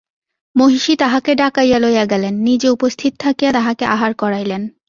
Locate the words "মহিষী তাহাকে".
0.55-1.31